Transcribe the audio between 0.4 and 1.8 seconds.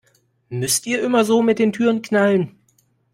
Müsst ihr immer so mit den